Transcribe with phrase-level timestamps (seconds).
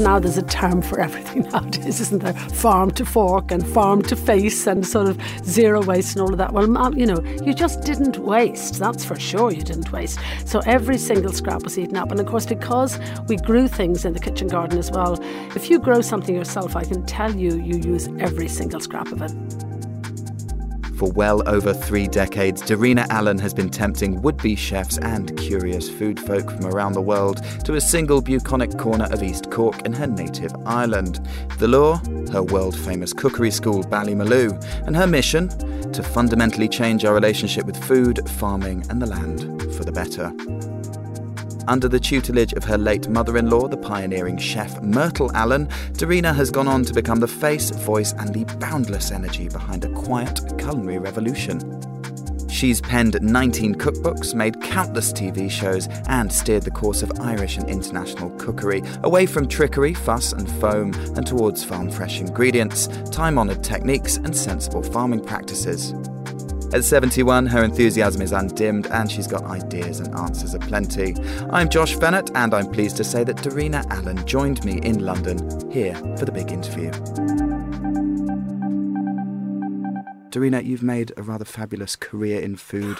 [0.00, 2.32] Now there's a term for everything nowadays, isn't there?
[2.32, 6.38] Farm to fork and farm to face and sort of zero waste and all of
[6.38, 6.52] that.
[6.52, 8.80] Well, you know, you just didn't waste.
[8.80, 10.18] That's for sure you didn't waste.
[10.46, 12.10] So every single scrap was eaten up.
[12.10, 12.98] And of course, because
[13.28, 15.18] we grew things in the kitchen garden as well,
[15.54, 19.22] if you grow something yourself, I can tell you, you use every single scrap of
[19.22, 19.63] it.
[20.96, 25.90] For well over three decades, Darina Allen has been tempting would be chefs and curious
[25.90, 29.92] food folk from around the world to a single bucolic corner of East Cork in
[29.92, 31.26] her native Ireland.
[31.58, 31.96] The lure?
[32.32, 34.52] Her world famous cookery school, Ballymaloe,
[34.86, 35.48] and her mission?
[35.92, 40.32] To fundamentally change our relationship with food, farming, and the land for the better.
[41.66, 46.34] Under the tutelage of her late mother in law, the pioneering chef Myrtle Allen, Darina
[46.34, 50.40] has gone on to become the face, voice, and the boundless energy behind a quiet
[50.58, 51.80] culinary revolution.
[52.50, 57.68] She's penned 19 cookbooks, made countless TV shows, and steered the course of Irish and
[57.68, 63.64] international cookery away from trickery, fuss, and foam and towards farm fresh ingredients, time honoured
[63.64, 65.94] techniques, and sensible farming practices.
[66.74, 71.14] At 71, her enthusiasm is undimmed and she's got ideas and answers aplenty.
[71.50, 75.38] I'm Josh Fehnert, and I'm pleased to say that Darina Allen joined me in London
[75.70, 76.90] here for the big interview.
[80.30, 82.98] Darina, you've made a rather fabulous career in food,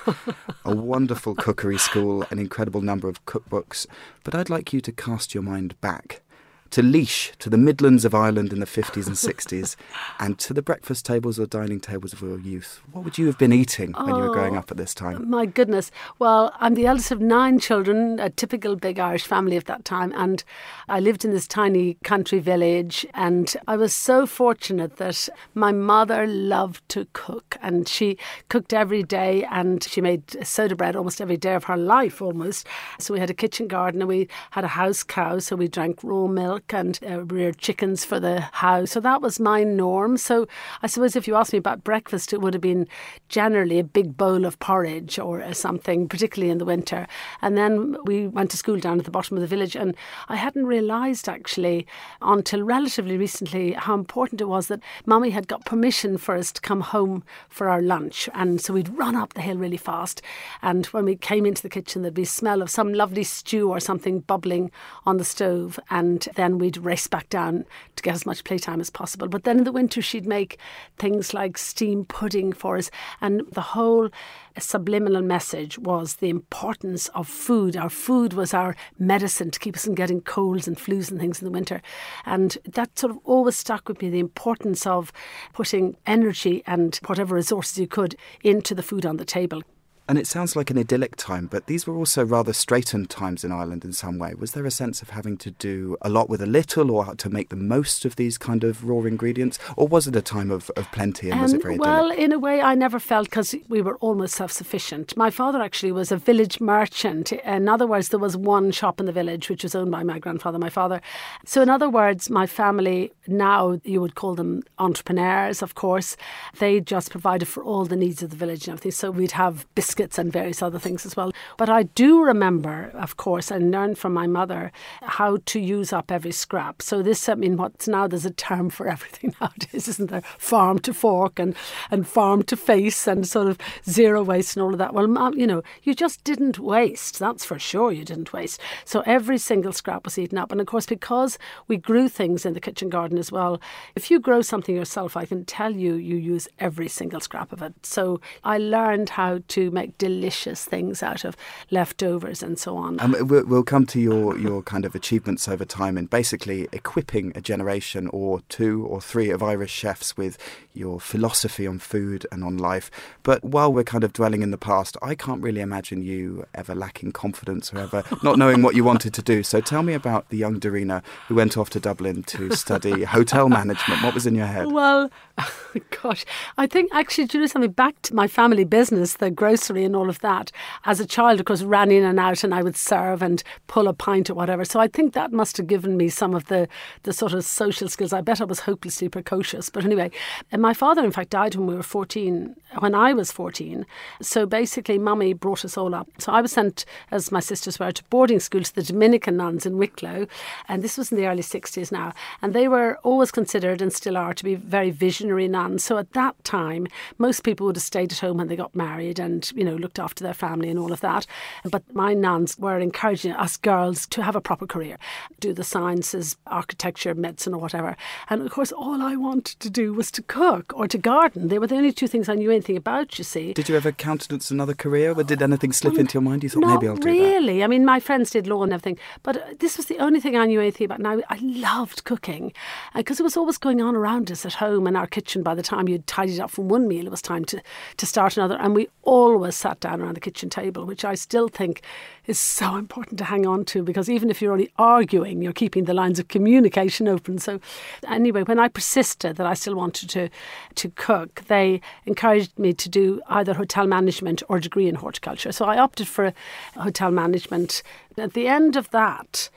[0.65, 3.89] a wonderful cookery school, an incredible number of cookbooks,
[4.23, 6.23] but I'd like you to cast your mind back
[6.71, 9.77] to Laois, to the Midlands of Ireland in the 50s and 60s,
[10.19, 12.81] and to the breakfast tables or dining tables of your youth.
[12.93, 15.19] What would you have been eating when you were oh, growing up at this time?
[15.21, 15.91] Oh, my goodness.
[16.19, 20.13] Well, I'm the eldest of nine children, a typical big Irish family of that time,
[20.17, 20.43] and
[20.89, 26.27] I lived in this tiny country village, and I was so fortunate that my mother
[26.27, 31.37] loved to cook, and she cooked every day, and she made soda bread almost every
[31.37, 32.67] day of her life, almost.
[32.99, 36.01] So we had a kitchen garden, and we had a house cow, so we drank
[36.03, 38.93] raw milk milk and uh, reared chickens for the house.
[38.93, 40.17] So that was my norm.
[40.17, 40.47] So
[40.83, 42.87] I suppose if you asked me about breakfast, it would have been
[43.29, 47.09] generally a big bowl of porridge or uh, something, particularly in the winter.
[47.43, 49.75] And then we went to school down at the bottom of the village.
[49.75, 49.97] And
[50.29, 51.89] I hadn't realised actually
[52.23, 56.61] until relatively recently how important it was that mummy had got permission for us to
[56.61, 58.29] come home for our lunch.
[58.33, 60.23] And so we'd run up the hill really fast.
[60.63, 63.81] And when we came into the kitchen, there'd be smell of some lovely stew or
[63.81, 64.71] something bubbling
[65.05, 65.81] on the stove.
[65.91, 67.65] And then we'd race back down
[67.97, 69.29] to get as much playtime as possible.
[69.29, 70.59] But then in the winter, she'd make
[70.99, 72.91] things like steam pudding for us.
[73.21, 74.11] And the whole
[74.59, 77.77] subliminal message was the importance of food.
[77.77, 81.41] Our food was our medicine to keep us from getting colds and flus and things
[81.41, 81.83] in the winter.
[82.25, 85.13] And that sort of always stuck with me the importance of
[85.53, 89.63] putting energy and whatever resources you could into the food on the table.
[90.07, 93.51] And it sounds like an idyllic time, but these were also rather straitened times in
[93.51, 94.35] Ireland in some way.
[94.35, 97.31] Was there a sense of having to do a lot with a little or to
[97.31, 99.59] make the most of these kind of raw ingredients?
[99.79, 102.19] Or was it a time of, of plenty and um, was it very Well, idyllic?
[102.19, 105.17] in a way, I never felt because we were almost self sufficient.
[105.17, 107.33] My father actually was a village merchant.
[107.33, 110.19] In other words, there was one shop in the village which was owned by my
[110.19, 111.01] grandfather, my father.
[111.47, 116.19] So, in other words, my family now, you would call them entrepreneurs, of course.
[116.59, 118.93] They just provided for all the needs of the village and everything.
[118.93, 121.33] So, we'd have biscuits biscuits and various other things as well.
[121.57, 124.73] But I do remember, of course, and learned from my mother
[125.03, 126.83] how to use up every scrap.
[126.83, 130.23] So this, I mean, what's now there's a term for everything nowadays, isn't there?
[130.39, 131.55] Farm to fork and
[131.93, 134.95] and farm to face and sort of zero waste and all of that.
[134.95, 137.21] Well, you know, you just didn't waste.
[137.21, 137.93] That's for sure.
[137.93, 138.61] You didn't waste.
[138.85, 140.51] So every single scrap was eaten up.
[140.51, 141.39] And of course, because
[141.69, 143.61] we grew things in the kitchen garden as well,
[143.95, 147.63] if you grow something yourself, I can tell you, you use every single scrap of
[147.63, 147.75] it.
[147.87, 151.37] So I learned how to make make delicious things out of
[151.71, 152.99] leftovers and so on.
[153.01, 157.41] Um, we'll come to your, your kind of achievements over time in basically equipping a
[157.41, 160.39] generation or two or three of Irish chefs with
[160.73, 162.91] your philosophy on food and on life.
[163.23, 166.75] But while we're kind of dwelling in the past, I can't really imagine you ever
[166.75, 169.43] lacking confidence or ever not knowing what you wanted to do.
[169.43, 173.49] So tell me about the young Darina who went off to Dublin to study hotel
[173.49, 174.03] management.
[174.03, 174.73] What was in your head?
[174.73, 175.11] Well,
[176.03, 176.25] gosh,
[176.57, 180.09] I think actually to do something back to my family business, the grocery and all
[180.09, 180.53] of that.
[180.85, 183.89] As a child, of course, ran in and out and I would serve and pull
[183.89, 184.65] a pint or whatever.
[184.65, 186.69] So I think that must have given me some of the,
[187.03, 188.13] the sort of social skills.
[188.13, 189.71] I bet I was hopelessly precocious.
[189.71, 190.11] But anyway,
[190.53, 193.87] and my father, in fact, died when we were 14, when I was 14.
[194.21, 196.09] So basically, mummy brought us all up.
[196.19, 199.67] So I was sent, as my sisters were, to boarding school to the Dominican nuns
[199.67, 200.27] in Wicklow.
[200.69, 202.13] And this was in the early 60s now.
[202.43, 205.85] And they were always considered, and still are, to be very visionary nuns.
[205.85, 206.87] So at that time,
[207.19, 209.77] most people would have stayed at home when they got married and, you you know,
[209.77, 211.27] looked after their family and all of that.
[211.65, 214.99] But my nuns were encouraging us girls to have a proper career,
[215.41, 217.97] do the sciences, architecture, medicine, or whatever.
[218.29, 221.49] And of course, all I wanted to do was to cook or to garden.
[221.49, 223.53] They were the only two things I knew anything about, you see.
[223.53, 225.13] Did you ever countenance another career?
[225.13, 226.43] Or did anything slip mm, into your mind?
[226.43, 227.65] You thought maybe I'll do that really.
[227.65, 230.47] I mean, my friends did law and everything, but this was the only thing I
[230.47, 231.01] knew anything about.
[231.01, 232.53] Now, I loved cooking
[232.95, 235.43] uh, because it was always going on around us at home in our kitchen.
[235.43, 237.63] By the time you'd tidied up from one meal, it was time to,
[237.97, 238.57] to start another.
[238.57, 241.83] And we always sat down around the kitchen table, which I still think
[242.27, 245.85] is so important to hang on to because even if you're only arguing, you're keeping
[245.85, 247.39] the lines of communication open.
[247.39, 247.61] So,
[248.09, 250.29] anyway, when I persisted that I still wanted to,
[250.75, 255.53] to cook, they encouraged me to do either hotel management or degree in horticulture.
[255.53, 256.33] So, I opted for
[256.77, 257.83] hotel management.
[258.17, 259.51] At the end of that,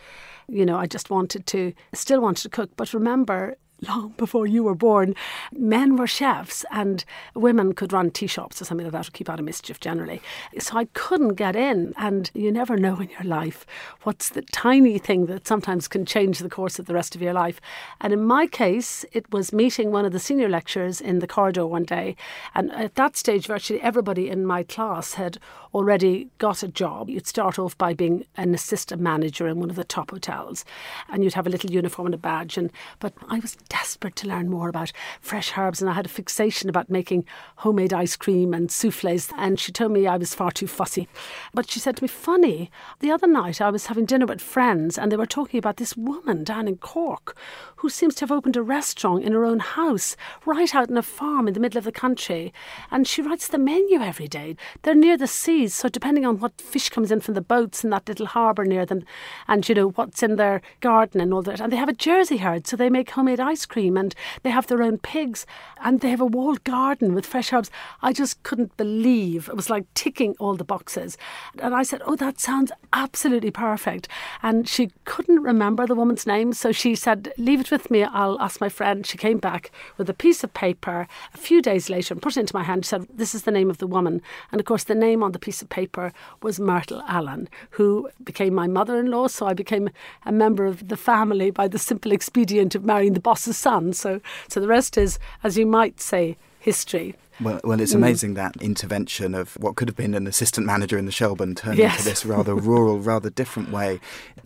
[0.47, 2.71] you know, I just wanted to, still wanted to cook.
[2.75, 5.15] But remember, long before you were born,
[5.51, 9.29] men were chefs and women could run tea shops or something like that to keep
[9.29, 10.21] out of mischief generally.
[10.59, 13.65] So I couldn't get in, and you never know in your life
[14.03, 17.33] what's the tiny thing that sometimes can change the course of the rest of your
[17.33, 17.61] life.
[18.01, 21.65] And in my case, it was meeting one of the senior lecturers in the corridor
[21.65, 22.15] one day,
[22.55, 25.37] and at that stage, virtually everybody in my class had
[25.73, 27.09] already got a job.
[27.09, 30.65] You'd start off by being an assistant manager in one of the top hotels,
[31.09, 32.57] and you'd have a little uniform and a badge.
[32.57, 34.91] And but I was desperate to learn more about
[35.21, 37.25] fresh herbs, and I had a fixation about making
[37.57, 39.31] homemade ice cream and souffles.
[39.37, 41.07] And she told me I was far too fussy.
[41.53, 44.97] But she said to me, Funny, the other night I was having dinner with friends,
[44.97, 47.35] and they were talking about this woman down in Cork
[47.77, 50.15] who seems to have opened a restaurant in her own house,
[50.45, 52.51] right out in a farm in the middle of the country.
[52.89, 54.55] And she writes the menu every day.
[54.81, 57.91] They're near the seas, so depending on what fish comes in from the boats in
[57.91, 59.03] that little harbour near them,
[59.47, 62.37] and you know what's in their garden and all that, and they have a Jersey
[62.37, 64.13] herd, so they make homemade ice cream, and
[64.43, 65.45] they have their own pigs,
[65.83, 67.71] and they have a walled garden with fresh herbs.
[68.01, 71.17] I just couldn't believe it was like ticking all the boxes.
[71.59, 74.07] And I said, "Oh, that sounds absolutely perfect."
[74.43, 78.03] And she couldn't remember the woman's name, so she said, "Leave it with me.
[78.03, 81.89] I'll ask my friend." She came back with a piece of paper a few days
[81.89, 82.85] later and put it into my hand.
[82.85, 84.21] She said, "This is the name of the woman,"
[84.51, 88.53] and of course, the name on the piece of paper was Myrtle Allen, who became
[88.53, 89.27] my mother-in-law.
[89.27, 89.89] So I became
[90.25, 93.93] a member of the family by the simple expedient of marrying the boss's son.
[93.93, 97.15] So, so the rest is, as you might say, history.
[97.39, 98.35] Well, well, it's amazing mm.
[98.35, 101.97] that intervention of what could have been an assistant manager in the Shelburne turned yes.
[101.97, 103.99] into this rather rural, rather different way.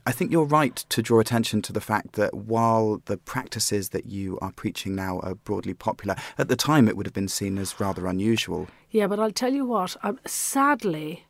[0.06, 4.08] I think you're right to draw attention to the fact that while the practices that
[4.08, 7.58] you are preaching now are broadly popular, at the time it would have been seen
[7.58, 8.68] as rather unusual.
[8.90, 11.26] Yeah, but I'll tell you what, um, sadly,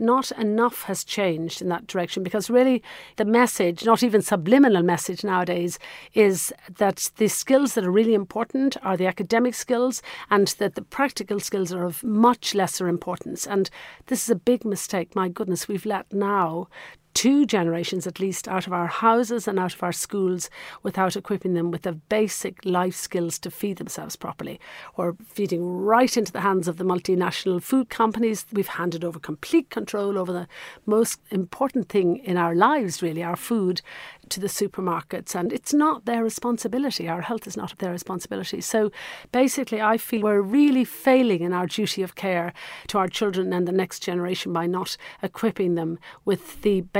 [0.00, 2.82] not enough has changed in that direction because really
[3.16, 5.78] the message, not even subliminal message nowadays,
[6.14, 10.82] is that the skills that are really important are the academic skills and that the
[10.82, 13.46] practical skills are of much lesser importance.
[13.46, 13.70] And
[14.06, 15.14] this is a big mistake.
[15.14, 16.68] My goodness, we've let now
[17.14, 20.48] two generations at least out of our houses and out of our schools
[20.82, 24.60] without equipping them with the basic life skills to feed themselves properly.
[24.96, 28.46] We're feeding right into the hands of the multinational food companies.
[28.52, 30.48] We've handed over complete control over the
[30.86, 33.82] most important thing in our lives, really, our food,
[34.28, 35.34] to the supermarkets.
[35.34, 37.08] And it's not their responsibility.
[37.08, 38.60] Our health is not their responsibility.
[38.60, 38.92] So
[39.32, 42.52] basically, I feel we're really failing in our duty of care
[42.88, 46.99] to our children and the next generation by not equipping them with the basic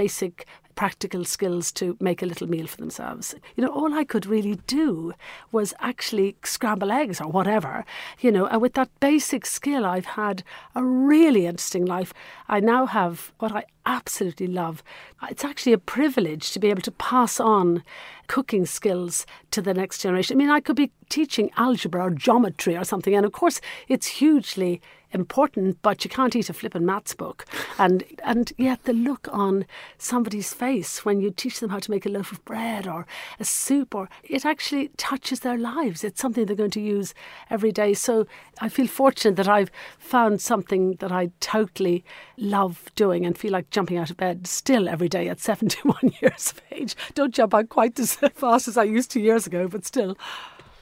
[0.80, 3.34] practical skills to make a little meal for themselves.
[3.54, 5.12] You know, all I could really do
[5.52, 7.84] was actually scramble eggs or whatever,
[8.20, 10.42] you know, and with that basic skill, I've had
[10.74, 12.14] a really interesting life.
[12.48, 14.82] I now have what I absolutely love.
[15.28, 17.82] It's actually a privilege to be able to pass on
[18.26, 20.36] cooking skills to the next generation.
[20.36, 24.06] I mean, I could be teaching algebra or geometry or something, and of course, it's
[24.06, 24.80] hugely
[25.12, 27.46] important, but you can't eat a flippin' maths book.
[27.78, 29.66] And and yet the look on
[29.98, 33.06] somebody's face when you teach them how to make a loaf of bread or
[33.38, 36.04] a soup or it actually touches their lives.
[36.04, 37.14] It's something they're going to use
[37.48, 37.94] every day.
[37.94, 38.26] So
[38.60, 42.04] I feel fortunate that I've found something that I totally
[42.36, 46.52] love doing and feel like jumping out of bed still every day at 71 years
[46.52, 46.96] of age.
[47.14, 50.16] Don't jump out quite as fast as I used to years ago, but still.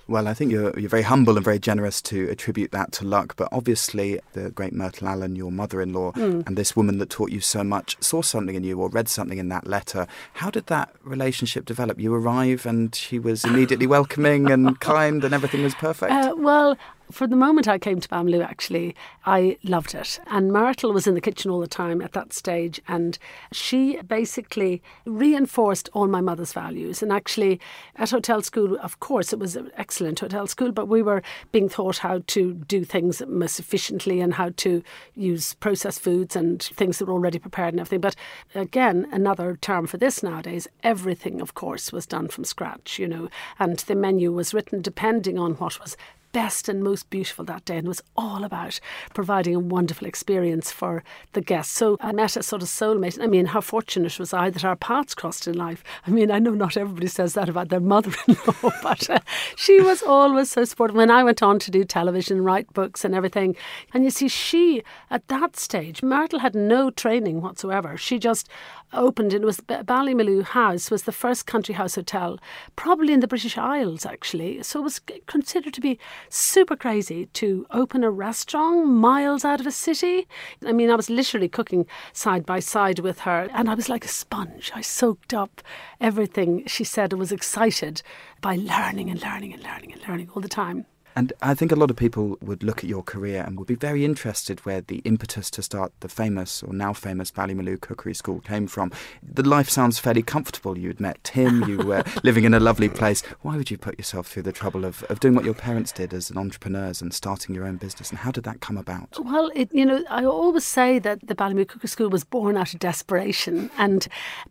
[0.09, 3.37] Well, I think you're, you're very humble and very generous to attribute that to luck.
[3.37, 6.47] But obviously, the great Myrtle Allen, your mother in law, mm.
[6.47, 9.37] and this woman that taught you so much, saw something in you or read something
[9.37, 10.07] in that letter.
[10.33, 12.01] How did that relationship develop?
[12.01, 16.11] You arrive and she was immediately welcoming and kind and everything was perfect?
[16.11, 16.79] Uh, well,
[17.11, 20.21] For the moment I came to Ballymaloe, actually, I loved it.
[20.27, 23.19] And Myrtle was in the kitchen all the time at that stage, and
[23.51, 27.03] she basically reinforced all my mother's values.
[27.03, 27.61] And actually,
[27.97, 31.71] at hotel school, of course, it was an excellent hotel school, but we were being
[31.71, 34.83] taught how to do things most efficiently and how to
[35.15, 38.03] use processed foods and things that were already prepared and everything.
[38.03, 38.17] But
[38.55, 43.31] again, another term for this nowadays, everything, of course, was done from scratch, you know,
[43.59, 45.97] and the menu was written depending on what was
[46.39, 48.79] best and most beautiful that day and was all about
[49.13, 51.03] providing a wonderful experience for
[51.33, 51.75] the guests.
[51.77, 53.21] So I met a sort of soulmate.
[53.21, 55.83] I mean, how fortunate was I that our paths crossed in life?
[56.07, 59.19] I mean, I know not everybody says that about their mother in law, but uh,
[59.57, 60.95] she was always so supportive.
[60.95, 63.57] When I went on to do television, write books, and everything,
[63.93, 67.97] and you see, she at that stage, Myrtle had no training whatsoever.
[67.97, 68.49] She just
[68.93, 72.39] opened, and it was Ballymaloe House was the first country house hotel,
[72.77, 74.63] probably in the British Isles, actually.
[74.63, 79.67] So it was considered to be super crazy to open a restaurant miles out of
[79.67, 80.27] a city.
[80.65, 84.05] I mean, I was literally cooking side by side with her, and I was like
[84.05, 84.73] a sponge.
[84.75, 85.63] I soaked up
[86.01, 88.03] everything she said and was excited
[88.41, 90.87] by learning and learning and learning and learning all the time.
[91.17, 93.75] And I think a lot of people would look at your career and would be
[93.75, 98.41] very interested where the impetus to start the famous or now famous Ballymaloe Cookery School
[98.41, 98.93] came from.
[99.23, 100.79] The life sounds fairly comfortable.
[100.79, 103.23] You'd met Tim, you were living in a lovely place.
[103.43, 106.15] Why would you put yourself through the trouble of, of doing what your parents did
[106.15, 108.11] as an entrepreneurs and starting your own business?
[108.11, 109.19] And how did that come about?
[109.21, 112.73] Well, it, you know, I always say that the Ballymaloe Cookery School was born out
[112.73, 113.71] of desperation.
[113.77, 114.07] And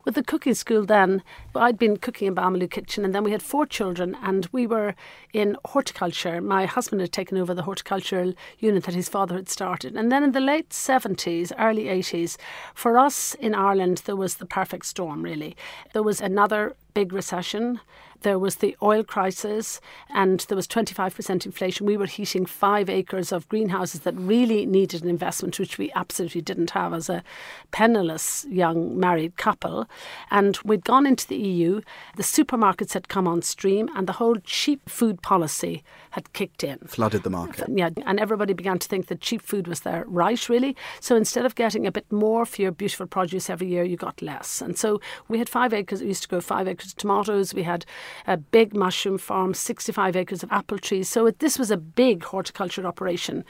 [0.06, 1.24] with the cooking school then,
[1.56, 4.96] I'd been cooking in Ballymaloe Kitchen and then we had four children and we were
[5.34, 6.42] in horticulture.
[6.58, 9.96] My husband had taken over the horticultural unit that his father had started.
[9.96, 12.36] And then in the late 70s, early 80s,
[12.74, 15.56] for us in Ireland, there was the perfect storm, really.
[15.94, 17.80] There was another big recession.
[18.22, 19.80] There was the oil crisis
[20.14, 21.86] and there was 25% inflation.
[21.86, 26.42] We were heating five acres of greenhouses that really needed an investment, which we absolutely
[26.42, 27.24] didn't have as a
[27.72, 29.88] penniless young married couple.
[30.32, 31.82] And we'd gone into the EU,
[32.16, 36.80] the supermarkets had come on stream, and the whole cheap food policy had kicked in.
[36.80, 37.70] Flooded the market.
[37.70, 40.76] Yeah, and everybody began to think that cheap food was their right, really.
[41.00, 44.22] So instead of getting a bit more for your beautiful produce every year, you got
[44.22, 44.62] less.
[44.62, 47.64] And so we had five acres, we used to grow five acres of tomatoes, we
[47.64, 47.86] had
[48.26, 51.10] a big mushroom farm, 65 acres of apple trees.
[51.10, 53.44] So it, this was a big horticulture operation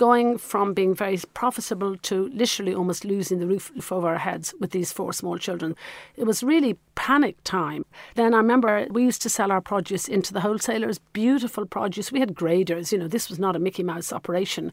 [0.00, 4.70] going from being very profitable to literally almost losing the roof over our heads with
[4.70, 5.76] these four small children.
[6.16, 7.84] It was really panic time.
[8.14, 12.10] Then I remember we used to sell our produce into the wholesalers, beautiful produce.
[12.10, 14.72] We had graders, you know, this was not a Mickey Mouse operation.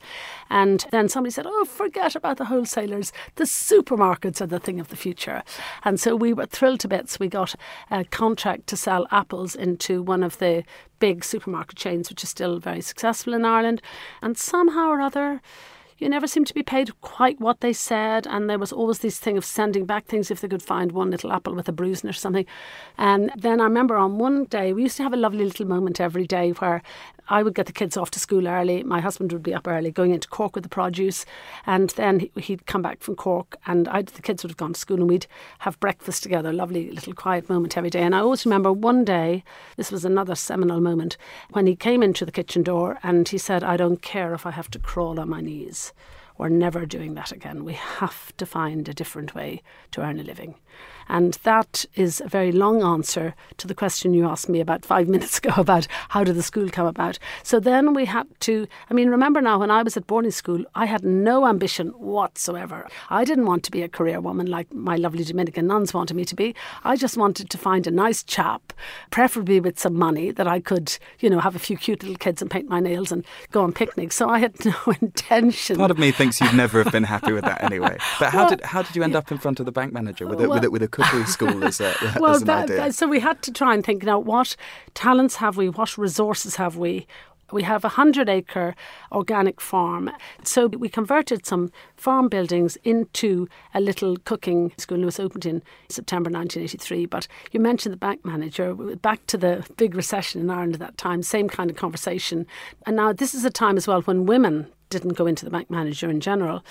[0.50, 3.12] And then somebody said, Oh, forget about the wholesalers.
[3.36, 5.44] The supermarkets are the thing of the future.
[5.84, 7.20] And so we were thrilled to bits.
[7.20, 7.54] We got
[7.92, 10.64] a contract to sell apples into one of the
[11.00, 13.82] big supermarket chains, which is still very successful in Ireland.
[14.22, 15.42] And somehow or other,
[15.98, 19.18] you never seemed to be paid quite what they said, and there was always this
[19.18, 22.06] thing of sending back things if they could find one little apple with a bruise
[22.06, 22.46] or something.
[22.98, 26.00] And then I remember on one day, we used to have a lovely little moment
[26.00, 26.84] every day where
[27.30, 28.84] I would get the kids off to school early.
[28.84, 31.26] My husband would be up early going into Cork with the produce.
[31.66, 34.80] And then he'd come back from Cork and I'd, the kids would have gone to
[34.80, 35.28] school and we'd
[35.60, 36.54] have breakfast together.
[36.54, 38.02] Lovely little quiet moment every day.
[38.02, 39.44] And I always remember one day,
[39.76, 41.18] this was another seminal moment,
[41.52, 44.52] when he came into the kitchen door and he said, I don't care if I
[44.52, 45.94] have to crawl on my knees.
[46.38, 47.66] We're never doing that again.
[47.66, 50.56] We have to find a different way to earn a living.
[51.10, 55.08] And that is a very long answer to the question you asked me about five
[55.18, 57.20] minutes ago about how did the school come about.
[57.44, 60.66] So then we had to, I mean, remember now when I was at boarding school,
[60.76, 62.88] I had no ambition whatsoever.
[63.10, 66.26] I didn't want to be a career woman like my lovely Dominican nuns wanted me
[66.26, 66.56] to be.
[66.84, 68.74] I just wanted to find a nice chap,
[69.12, 72.42] preferably with some money that I could, you know, have a few cute little kids
[72.42, 74.16] and paint my nails and go on picnics.
[74.16, 75.78] So I had no intention.
[75.78, 77.98] Part of me thinks you'd never have been happy with that anyway.
[78.20, 80.28] But how well, did how did you end up in front of the bank manager
[80.28, 82.48] with a, well, with a, with a cookery school as, uh, a, well, as an
[82.48, 82.94] that, idea.
[82.94, 84.56] so we had to try and think now what
[84.94, 87.08] talents have we, what resources have we,
[87.52, 88.76] we have a 100 acre
[89.12, 90.12] organic farm.
[90.44, 95.02] So we converted some farm buildings into a little cooking school.
[95.02, 97.06] It was opened in September 1983.
[97.06, 98.74] But you mentioned the bank manager.
[98.74, 102.46] Back to the big recession in Ireland at that time, same kind of conversation.
[102.86, 105.70] And now this is a time as well when women didn't go into the bank
[105.70, 106.64] manager in general.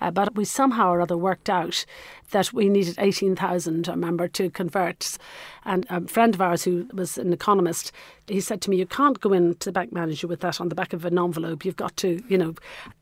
[0.00, 1.84] Uh, but we somehow or other worked out
[2.30, 5.18] that we needed 18,000, I remember, to convert.
[5.64, 7.92] And a friend of ours who was an economist,
[8.26, 10.74] he said to me, You can't go into the bank manager with that on the
[10.74, 11.64] back of an envelope.
[11.64, 12.54] You've got to, you know.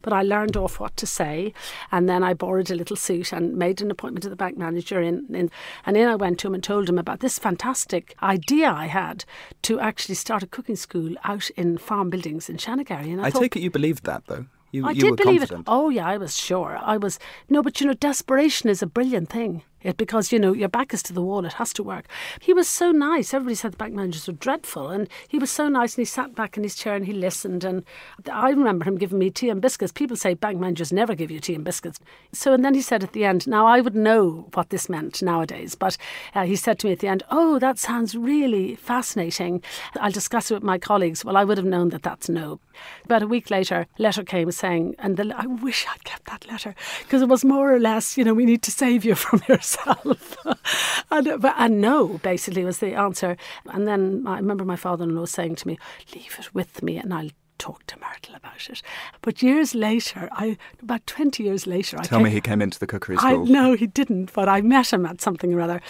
[0.02, 1.52] But I learned off what to say.
[1.92, 5.00] And then I borrowed a little suit and made an appointment to the bank manager.
[5.00, 5.50] In, in,
[5.86, 9.24] and in I went to him and told him about this fantastic idea I had
[9.62, 13.12] to actually start a cooking school out in farm buildings in Shanagarry.
[13.12, 14.46] And I, I thought, take it you believed that, though.
[14.70, 15.66] You, I you did believe confident.
[15.68, 15.70] it.
[15.70, 16.78] Oh yeah, I was sure.
[16.80, 19.62] I was no, but you know, desperation is a brilliant thing.
[19.82, 22.06] It, because you know your back is to the wall, it has to work.
[22.40, 23.32] He was so nice.
[23.32, 25.94] Everybody said the bank managers were dreadful, and he was so nice.
[25.94, 27.64] And he sat back in his chair and he listened.
[27.64, 27.84] And
[28.30, 29.92] I remember him giving me tea and biscuits.
[29.92, 32.00] People say bank managers never give you tea and biscuits.
[32.32, 35.22] So and then he said at the end, now I would know what this meant
[35.22, 35.96] nowadays, but
[36.34, 39.62] uh, he said to me at the end, "Oh, that sounds really fascinating.
[40.00, 42.58] I'll discuss it with my colleagues." Well, I would have known that that's no.
[43.04, 46.46] About a week later, a letter came saying, and the, I wish I'd kept that
[46.48, 49.42] letter because it was more or less, you know, we need to save you from
[51.10, 53.36] and, but, and no, basically, was the answer.
[53.66, 55.78] And then I remember my father in law saying to me,
[56.14, 58.82] Leave it with me and I'll talk to Myrtle about it.
[59.22, 62.86] But years later, I about 20 years later, I Tell me he came into the
[62.86, 63.46] cookery I, school.
[63.46, 65.80] no, he didn't, but I met him at something or other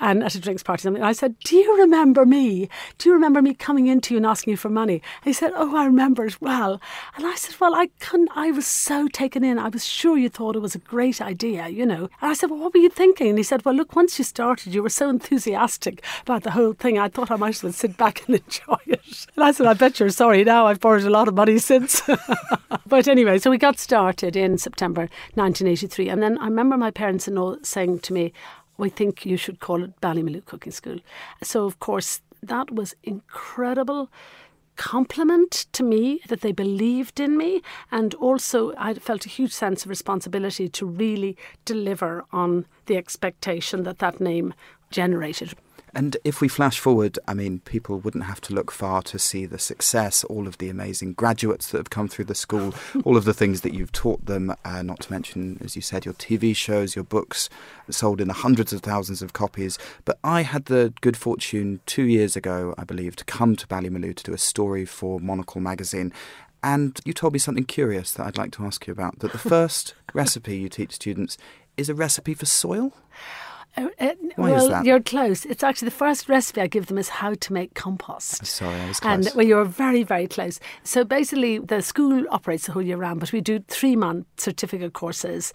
[0.00, 0.82] and at a drinks party.
[0.82, 1.02] Something.
[1.02, 2.68] I said, Do you remember me?
[2.98, 5.02] Do you remember me coming into you and asking you for money?
[5.24, 6.80] He said, Oh, I remember it well.
[7.16, 9.58] And I said, Well, I couldn't, I was so taken in.
[9.58, 12.08] I was sure you thought it was a great idea, you know.
[12.20, 13.28] And I said, Well, what were you thinking?
[13.30, 16.72] And he said, Well, look, once you started, you were so enthusiastic about the whole
[16.74, 16.98] thing.
[16.98, 19.26] I thought I might as well sit back and enjoy it.
[19.34, 20.66] And I said, I bet you're sorry now.
[20.66, 22.02] I've borrowed a lot of money since.
[22.86, 25.02] but anyway, so we got started in September
[25.34, 26.08] 1983.
[26.08, 28.32] And then I remember my parents in law saying to me,
[28.78, 30.98] we think you should call it Ballymaloe Cooking School.
[31.42, 34.10] So, of course, that was incredible
[34.76, 39.84] compliment to me that they believed in me and also I felt a huge sense
[39.84, 44.52] of responsibility to really deliver on the expectation that that name
[44.90, 45.54] generated.
[45.96, 49.46] And if we flash forward, I mean, people wouldn't have to look far to see
[49.46, 52.74] the success, all of the amazing graduates that have come through the school,
[53.04, 56.04] all of the things that you've taught them, uh, not to mention, as you said,
[56.04, 57.48] your TV shows, your books
[57.88, 59.78] sold in the hundreds of thousands of copies.
[60.04, 64.16] But I had the good fortune two years ago, I believe, to come to Ballymaloe
[64.16, 66.12] to do a story for Monocle magazine.
[66.62, 69.38] And you told me something curious that I'd like to ask you about that the
[69.54, 71.38] first recipe you teach students
[71.78, 72.92] is a recipe for soil?
[73.76, 75.44] Uh, uh, well, you're close.
[75.44, 78.44] It's actually the first recipe I give them is how to make compost.
[78.46, 79.34] Sorry, I was And close.
[79.36, 80.60] well, you're very, very close.
[80.82, 84.92] So basically, the school operates the whole year round, but we do three month certificate
[84.94, 85.52] courses.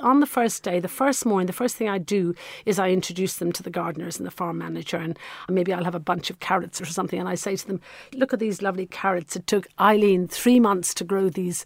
[0.00, 2.34] On the first day, the first morning, the first thing I do
[2.66, 5.16] is I introduce them to the gardeners and the farm manager, and
[5.48, 7.80] maybe I'll have a bunch of carrots or something, and I say to them,
[8.12, 9.36] "Look at these lovely carrots.
[9.36, 11.64] It took Eileen three months to grow these."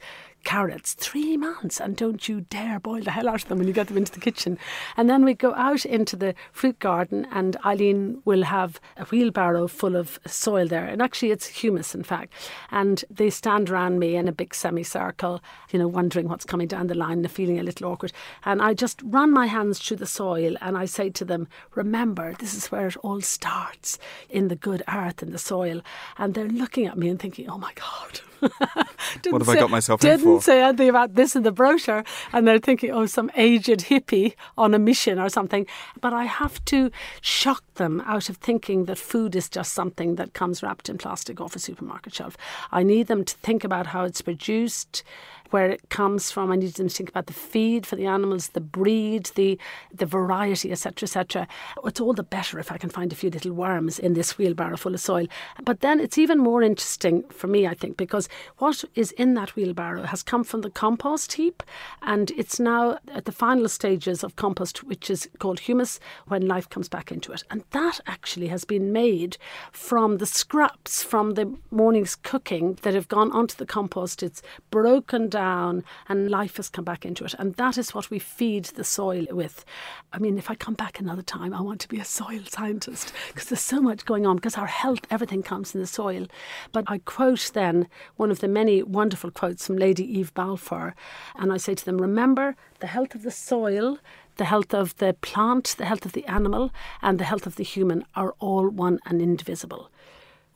[0.48, 3.74] Carrots, three months, and don't you dare boil the hell out of them when you
[3.74, 4.56] get them into the kitchen.
[4.96, 9.68] And then we go out into the fruit garden, and Eileen will have a wheelbarrow
[9.68, 10.86] full of soil there.
[10.86, 12.32] And actually, it's humus, in fact.
[12.70, 16.86] And they stand around me in a big semicircle, you know, wondering what's coming down
[16.86, 18.14] the line and feeling a little awkward.
[18.46, 22.32] And I just run my hands through the soil and I say to them, Remember,
[22.38, 23.98] this is where it all starts
[24.30, 25.82] in the good earth in the soil.
[26.16, 28.20] And they're looking at me and thinking, Oh my God.
[29.22, 32.04] Didn't What have I got myself in didn't say anything about this in the brochure,
[32.32, 35.66] and they're thinking, oh, some aged hippie on a mission or something.
[36.00, 40.34] But I have to shock them out of thinking that food is just something that
[40.34, 42.36] comes wrapped in plastic off a supermarket shelf.
[42.70, 45.02] I need them to think about how it's produced,
[45.50, 46.50] where it comes from.
[46.52, 49.58] I need them to think about the feed for the animals, the breed, the
[49.92, 51.48] the variety, etc., etc.
[51.84, 54.76] It's all the better if I can find a few little worms in this wheelbarrow
[54.76, 55.26] full of soil.
[55.62, 59.56] But then it's even more interesting for me, I think, because what is in that
[59.56, 61.62] wheelbarrow has come from the compost heap,
[62.02, 66.68] and it's now at the final stages of compost, which is called humus, when life
[66.68, 67.42] comes back into it.
[67.50, 69.38] And that actually has been made
[69.72, 74.22] from the scraps from the morning's cooking that have gone onto the compost.
[74.22, 77.34] It's broken down and life has come back into it.
[77.38, 79.64] And that is what we feed the soil with.
[80.12, 83.12] I mean, if I come back another time, I want to be a soil scientist
[83.28, 86.26] because there's so much going on because our health, everything comes in the soil.
[86.72, 90.94] But I quote then one of the many wonderful quotes from Lady Eve Balfour.
[91.36, 93.98] And I say to them, remember the health of the soil
[94.38, 96.70] the health of the plant, the health of the animal,
[97.02, 99.90] and the health of the human are all one and indivisible.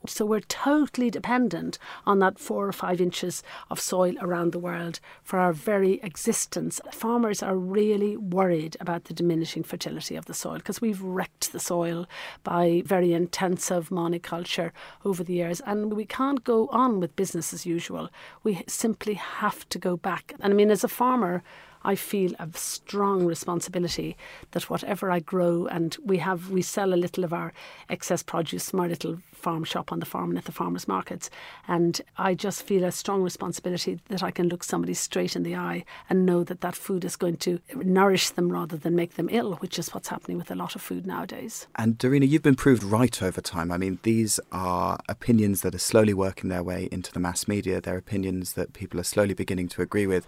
[0.06, 5.00] So we're totally dependent on that four or five inches of soil around the world
[5.22, 6.80] for our very existence.
[6.92, 11.60] Farmers are really worried about the diminishing fertility of the soil because we've wrecked the
[11.60, 12.06] soil
[12.42, 14.72] by very intensive monoculture
[15.04, 15.60] over the years.
[15.66, 18.08] And we can't go on with business as usual.
[18.42, 20.34] We simply have to go back.
[20.40, 21.42] And I mean, as a farmer,
[21.84, 24.16] I feel a strong responsibility
[24.52, 27.52] that whatever I grow, and we have, we sell a little of our
[27.88, 31.28] excess produce from our little farm shop on the farm and at the farmers markets.
[31.66, 35.56] And I just feel a strong responsibility that I can look somebody straight in the
[35.56, 39.28] eye and know that that food is going to nourish them rather than make them
[39.30, 41.66] ill, which is what's happening with a lot of food nowadays.
[41.76, 43.72] And Darina, you've been proved right over time.
[43.72, 47.80] I mean, these are opinions that are slowly working their way into the mass media.
[47.80, 50.26] They're opinions that people are slowly beginning to agree with.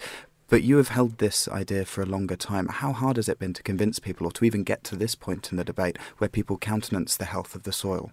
[0.48, 2.68] But you have held this idea for a longer time.
[2.68, 5.50] How hard has it been to convince people or to even get to this point
[5.50, 8.12] in the debate where people countenance the health of the soil?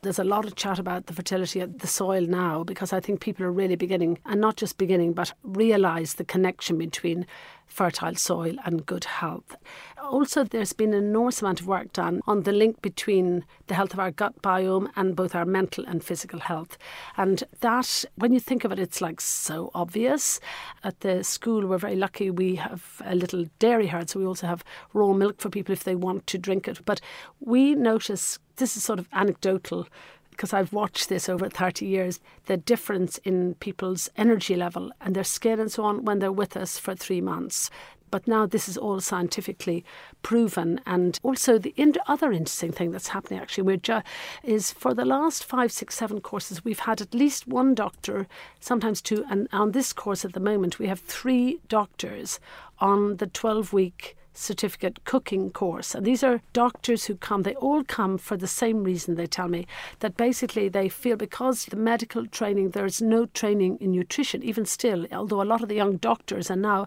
[0.00, 3.20] There's a lot of chat about the fertility of the soil now because I think
[3.20, 7.24] people are really beginning, and not just beginning, but realise the connection between
[7.66, 9.54] fertile soil and good health.
[10.02, 13.92] Also, there's been an enormous amount of work done on the link between the health
[13.92, 16.76] of our gut biome and both our mental and physical health.
[17.16, 20.40] And that, when you think of it, it's like so obvious.
[20.82, 24.48] At the school, we're very lucky we have a little dairy herd, so we also
[24.48, 26.84] have raw milk for people if they want to drink it.
[26.84, 27.00] But
[27.38, 29.86] we notice this is sort of anecdotal
[30.30, 35.24] because I've watched this over 30 years, the difference in people's energy level and their
[35.24, 37.70] skin and so on when they're with us for three months.
[38.12, 39.84] But now this is all scientifically
[40.22, 40.80] proven.
[40.86, 41.74] And also, the
[42.06, 44.02] other interesting thing that's happening actually ju-
[44.44, 48.28] is for the last five, six, seven courses, we've had at least one doctor,
[48.60, 49.24] sometimes two.
[49.30, 52.38] And on this course at the moment, we have three doctors
[52.78, 55.94] on the 12 week certificate cooking course.
[55.94, 59.48] And these are doctors who come, they all come for the same reason, they tell
[59.48, 59.66] me,
[60.00, 65.06] that basically they feel because the medical training, there's no training in nutrition, even still,
[65.12, 66.86] although a lot of the young doctors are now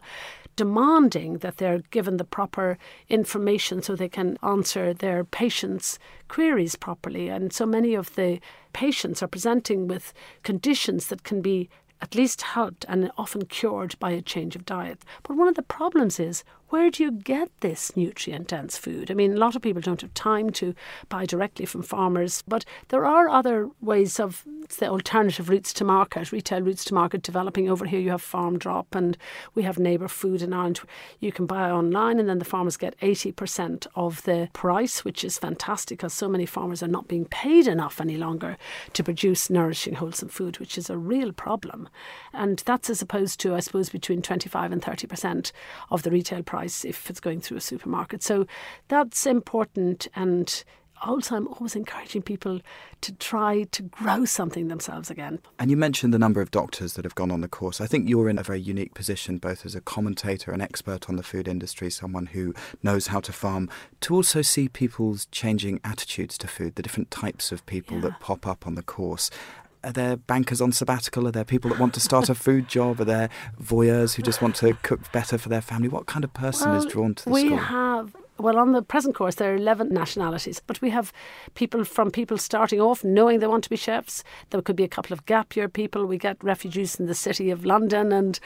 [0.55, 2.77] demanding that they're given the proper
[3.09, 7.29] information so they can answer their patients' queries properly.
[7.29, 8.39] And so many of the
[8.73, 10.13] patients are presenting with
[10.43, 11.69] conditions that can be
[12.01, 15.03] at least helped and often cured by a change of diet.
[15.23, 19.12] But one of the problems is where do you get this nutrient dense food?
[19.12, 20.73] I mean, a lot of people don't have time to
[21.10, 24.43] buy directly from farmers, but there are other ways of
[24.80, 27.69] the alternative routes to market, retail routes to market developing.
[27.69, 29.15] Over here, you have Farm Drop, and
[29.54, 30.82] we have Neighbour Food in Ireland.
[31.19, 35.38] You can buy online, and then the farmers get 80% of the price, which is
[35.38, 38.58] fantastic because so many farmers are not being paid enough any longer
[38.93, 41.89] to produce nourishing, wholesome food, which is a real problem.
[42.34, 45.51] And that's as opposed to, I suppose, between 25 and 30%
[45.91, 48.23] of the retail price price if it's going through a supermarket.
[48.23, 48.47] So
[48.87, 50.63] that's important and
[51.03, 52.61] also I'm always encouraging people
[53.01, 55.39] to try to grow something themselves again.
[55.59, 57.81] And you mentioned the number of doctors that have gone on the course.
[57.81, 61.17] I think you're in a very unique position, both as a commentator, an expert on
[61.17, 63.69] the food industry, someone who knows how to farm,
[64.01, 68.03] to also see people's changing attitudes to food, the different types of people yeah.
[68.03, 69.29] that pop up on the course.
[69.86, 71.28] Are there bankers on sabbatical?
[71.28, 73.00] Are there people that want to start a food job?
[73.00, 73.30] Are there
[73.62, 75.88] voyeurs who just want to cook better for their family?
[75.88, 77.52] What kind of person well, is drawn to the we school?
[77.52, 81.13] We have well, on the present course, there are 11 nationalities, but we have
[81.54, 84.26] people from people starting off knowing they want to be chefs.
[84.50, 86.06] There could be a couple of gap year people.
[86.06, 88.38] We get refugees in the city of London and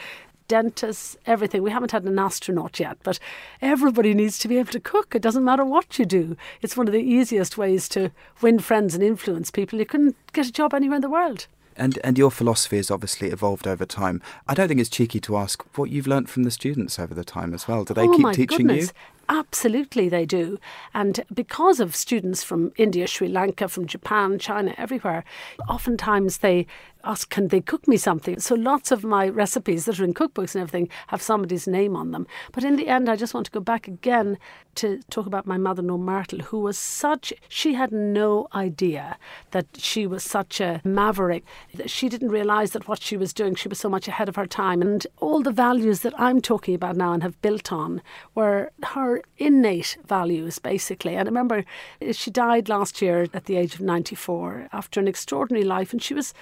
[0.50, 1.62] dentists, everything.
[1.62, 3.20] We haven't had an astronaut yet, but
[3.62, 5.14] everybody needs to be able to cook.
[5.14, 6.36] It doesn't matter what you do.
[6.60, 8.10] It's one of the easiest ways to
[8.42, 9.78] win friends and influence people.
[9.78, 11.46] You couldn't get a job anywhere in the world.
[11.76, 14.20] And and your philosophy has obviously evolved over time.
[14.48, 17.24] I don't think it's cheeky to ask what you've learnt from the students over the
[17.24, 17.84] time as well.
[17.84, 18.86] Do they oh keep teaching goodness.
[18.86, 18.92] you?
[19.30, 20.58] Absolutely, they do.
[20.92, 25.22] And because of students from India, Sri Lanka, from Japan, China, everywhere,
[25.68, 26.66] oftentimes they
[27.04, 28.38] ask, can they cook me something?
[28.40, 32.10] So lots of my recipes that are in cookbooks and everything have somebody's name on
[32.10, 32.26] them.
[32.52, 34.38] But in the end, I just want to go back again
[34.76, 39.18] to talk about my mother, No Myrtle, who was such, she had no idea
[39.50, 41.44] that she was such a maverick.
[41.74, 44.36] That she didn't realise that what she was doing, she was so much ahead of
[44.36, 44.80] her time.
[44.80, 48.02] And all the values that I'm talking about now and have built on
[48.34, 51.16] were her innate values, basically.
[51.16, 51.64] And I remember
[52.12, 55.92] she died last year at the age of 94 after an extraordinary life.
[55.92, 56.32] And she was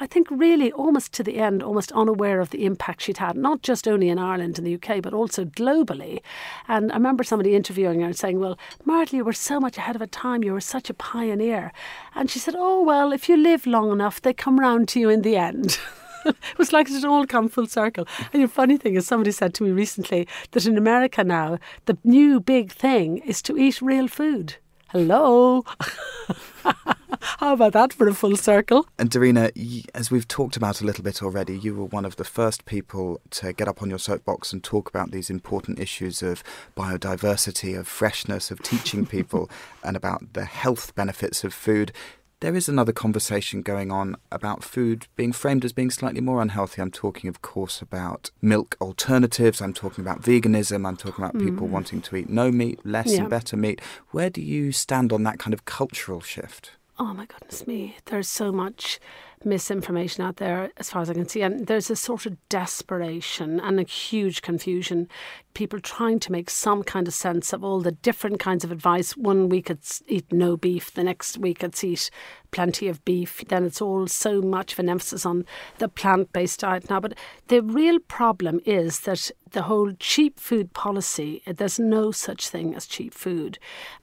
[0.00, 3.62] I think really almost to the end, almost unaware of the impact she'd had, not
[3.62, 6.20] just only in Ireland and the UK, but also globally.
[6.66, 9.94] And I remember somebody interviewing her and saying, Well, Marty, you were so much ahead
[9.94, 11.72] of a time, you were such a pioneer.
[12.16, 15.08] And she said, Oh, well, if you live long enough, they come round to you
[15.08, 15.78] in the end.
[16.24, 18.08] it was like it all come full circle.
[18.32, 21.96] And the funny thing is, somebody said to me recently that in America now, the
[22.02, 24.56] new big thing is to eat real food.
[24.88, 25.64] Hello.
[27.24, 28.86] How about that for a full circle?
[28.98, 29.50] And Darina,
[29.94, 33.20] as we've talked about a little bit already, you were one of the first people
[33.30, 36.44] to get up on your soapbox and talk about these important issues of
[36.76, 39.50] biodiversity, of freshness, of teaching people,
[39.82, 41.92] and about the health benefits of food.
[42.40, 46.82] there is another conversation going on about food being framed as being slightly more unhealthy.
[46.82, 49.62] I'm talking, of course, about milk alternatives.
[49.62, 50.86] I'm talking about veganism.
[50.86, 51.46] I'm talking about mm.
[51.46, 53.20] people wanting to eat no meat, less yeah.
[53.20, 53.80] and better meat.
[54.10, 56.72] Where do you stand on that kind of cultural shift?
[56.96, 59.00] Oh my goodness me, there's so much
[59.44, 61.42] misinformation out there, as far as I can see.
[61.42, 65.08] And there's a sort of desperation and a huge confusion.
[65.54, 69.16] People trying to make some kind of sense of all the different kinds of advice.
[69.16, 72.10] One week it's eat no beef, the next week it's eat
[72.50, 73.44] plenty of beef.
[73.48, 75.44] Then it's all so much of an emphasis on
[75.78, 77.00] the plant based diet now.
[77.00, 77.14] But
[77.48, 82.86] the real problem is that the whole cheap food policy, there's no such thing as
[82.86, 83.58] cheap food.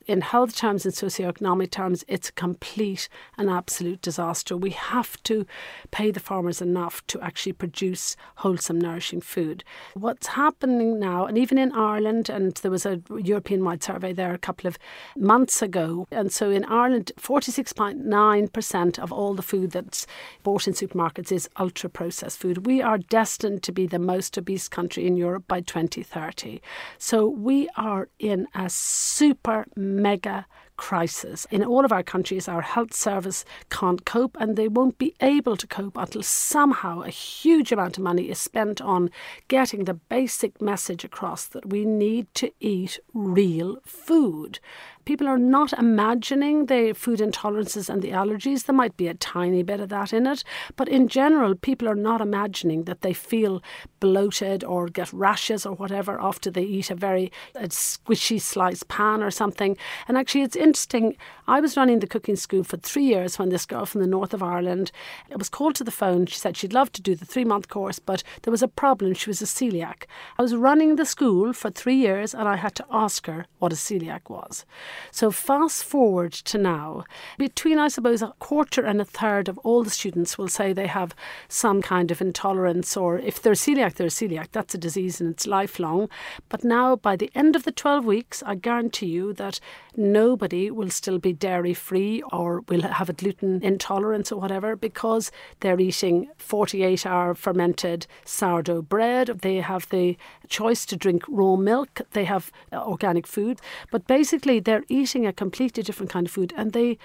[0.08, 4.56] In health terms, and socioeconomic terms, it's a complete and absolute disaster.
[4.58, 5.46] We have to
[5.92, 9.64] pay the farmers enough to actually produce wholesome, nourishing food.
[9.94, 14.34] What's happening now, and even in Ireland, and there was a European wide survey there
[14.34, 14.80] a couple of
[15.18, 20.08] months ago, and so in Ireland, 46.9% of all the food that's
[20.44, 22.66] bought in supermarkets is ultra processed food.
[22.66, 26.62] We are destined to be the most obese country in Europe by 2030.
[26.98, 30.46] So we are in a super mega
[30.82, 31.46] crisis.
[31.52, 35.56] In all of our countries, our health service can't cope and they won't be able
[35.58, 39.12] to cope until somehow a huge amount of money is spent on
[39.48, 44.60] getting the basic message across that we need to eat real food.
[45.06, 48.66] People are not imagining the food intolerances and the allergies.
[48.66, 50.44] There might be a tiny bit of that in it,
[50.76, 53.62] but in general, people are not imagining that they feel
[54.00, 59.24] bloated or get rashes or whatever after they eat a very a squishy sliced pan
[59.24, 59.78] or something.
[60.08, 61.16] And actually, it's interesting.
[61.48, 64.34] I was running the cooking school for three years when this girl from the north
[64.34, 64.92] of Ireland
[65.36, 66.26] was called to the phone.
[66.26, 69.14] She said she'd love to do the three month course, but there was a problem.
[69.14, 70.04] She was a celiac.
[70.38, 73.74] I was running the school for three years and I had to ask her what
[73.74, 74.66] a celiac was.
[75.12, 77.04] So fast forward to now,
[77.38, 80.88] between I suppose a quarter and a third of all the students will say they
[80.88, 81.16] have
[81.48, 84.48] some kind of intolerance, or if they're celiac, they're celiac.
[84.52, 86.10] That's a disease and it's lifelong.
[86.50, 89.60] But now, by the end of the 12 weeks, I guarantee you that
[89.96, 95.32] nobody will still be dairy free or will have a gluten intolerance or whatever because
[95.60, 99.28] they're eating 48 hour fermented sourdough bread.
[99.42, 102.02] They have the choice to drink raw milk.
[102.12, 103.60] They have uh, organic food.
[103.92, 106.98] But basically, they're eating a completely different kind of food and they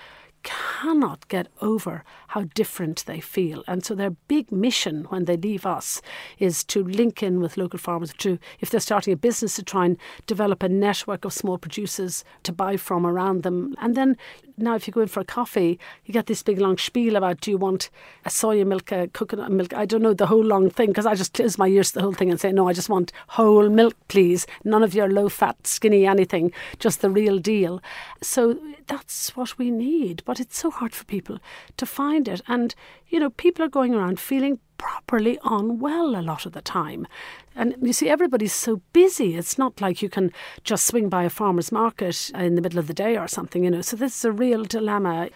[0.46, 3.64] cannot get over how different they feel.
[3.66, 6.00] And so their big mission when they leave us
[6.38, 9.86] is to link in with local farmers to if they're starting a business to try
[9.86, 13.74] and develop a network of small producers to buy from around them.
[13.80, 14.16] And then
[14.56, 17.40] now if you go in for a coffee, you get this big long spiel about
[17.40, 17.90] do you want
[18.24, 19.74] a soya milk, a coconut milk?
[19.74, 22.02] I don't know the whole long thing because I just close my ears to the
[22.02, 24.46] whole thing and say, no, I just want whole milk, please.
[24.64, 27.82] None of your low fat, skinny anything, just the real deal.
[28.22, 30.22] So that's what we need.
[30.24, 31.38] But it's so hard for people
[31.76, 32.40] to find it.
[32.48, 32.74] And,
[33.08, 37.06] you know, people are going around feeling properly on well a lot of the time.
[37.54, 39.36] And you see, everybody's so busy.
[39.36, 40.32] It's not like you can
[40.64, 43.70] just swing by a farmer's market in the middle of the day or something, you
[43.70, 43.82] know.
[43.82, 45.30] So this is a real dilemma.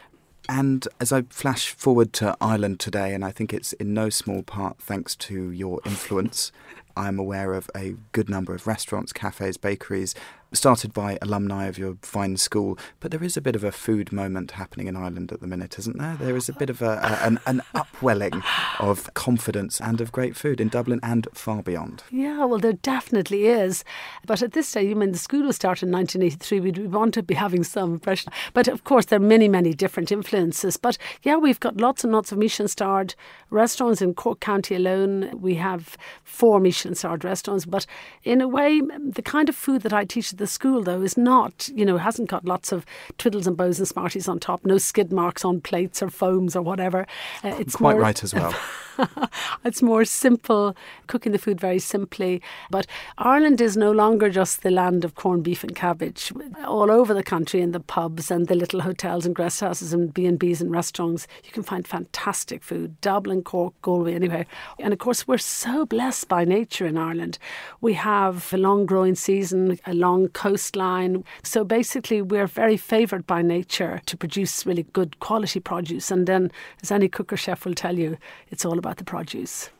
[0.49, 4.43] And as I flash forward to Ireland today, and I think it's in no small
[4.43, 6.51] part thanks to your influence,
[6.97, 10.15] I'm aware of a good number of restaurants, cafes, bakeries,
[10.53, 14.13] started by alumni of your fine school, but there is a bit of a food
[14.13, 16.17] moment happening in Ireland at the minute, isn't there?
[16.17, 18.43] There is a bit of a, a an, an, upwelling
[18.79, 22.03] of confidence and of great food in Dublin and far beyond.
[22.11, 23.85] Yeah, well, there definitely is.
[24.27, 26.61] But at this stage, I mean, the school was started in 1983.
[26.61, 28.33] We'd, we want to be having some impression.
[28.53, 30.77] But of course, there are many, many different influences.
[30.77, 33.15] But yeah, we've got lots and lots of Michelin starred
[33.51, 35.31] restaurants in Cork County alone.
[35.41, 37.67] We have four Michelin starred restaurants.
[37.67, 37.87] But
[38.25, 41.69] in a way, the kind of food that I teach the school, though, is not,
[41.73, 42.85] you know, hasn't got lots of
[43.19, 46.63] twiddles and bows and smarties on top, no skid marks on plates or foams or
[46.63, 47.07] whatever.
[47.45, 48.53] Uh, it's quite more, right as well.
[49.65, 50.77] it's more simple,
[51.07, 52.43] cooking the food very simply.
[52.71, 52.87] But
[53.19, 56.33] Ireland is no longer just the land of corned beef and cabbage.
[56.65, 60.13] All over the country, in the pubs and the little hotels and guest houses and
[60.13, 63.01] B and B's and restaurants, you can find fantastic food.
[63.01, 64.47] Dublin, Cork, Galway, anywhere.
[64.79, 67.39] And of course, we're so blessed by nature in Ireland.
[67.81, 71.25] We have a long growing season, a long coastline.
[71.43, 76.11] So basically, we're very favoured by nature to produce really good quality produce.
[76.11, 76.51] And then,
[76.83, 78.17] as any cook or chef will tell you,
[78.51, 79.71] it's all about about the produce.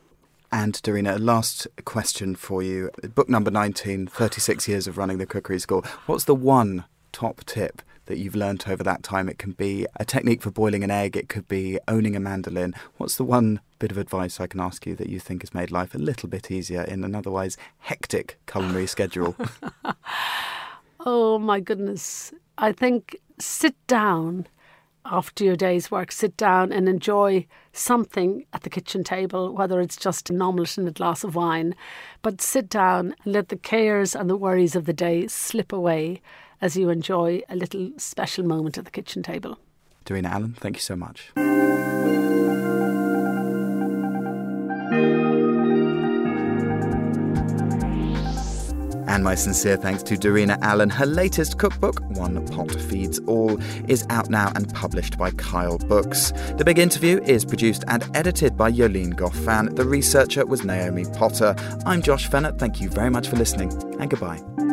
[0.53, 2.89] And Darina, last question for you.
[3.13, 5.81] Book number 19, 36 years of running the cookery school.
[6.05, 9.27] What's the one top tip that you've learnt over that time?
[9.27, 12.73] It can be a technique for boiling an egg, it could be owning a mandolin.
[12.97, 15.71] What's the one bit of advice I can ask you that you think has made
[15.71, 19.35] life a little bit easier in an otherwise hectic culinary schedule?
[21.01, 22.33] oh my goodness.
[22.57, 24.47] I think sit down
[25.05, 29.95] after your day's work, sit down and enjoy something at the kitchen table, whether it's
[29.95, 31.75] just an omelette and a glass of wine.
[32.21, 36.21] But sit down and let the cares and the worries of the day slip away
[36.61, 39.57] as you enjoy a little special moment at the kitchen table.
[40.05, 41.31] Darina Allen, thank you so much.
[49.11, 50.89] And my sincere thanks to Darina Allen.
[50.89, 56.31] Her latest cookbook, One Pot Feeds All, is out now and published by Kyle Books.
[56.57, 59.75] The big interview is produced and edited by Yolene Goffan.
[59.75, 61.55] The researcher was Naomi Potter.
[61.85, 62.57] I'm Josh Fehnert.
[62.57, 64.70] Thank you very much for listening, and goodbye.